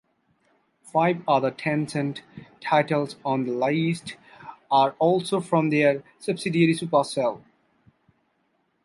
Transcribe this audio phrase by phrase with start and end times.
[0.81, 2.21] Five other Tencent
[2.59, 4.15] titles on the list
[4.71, 7.43] are also from their subsidiary Supercell.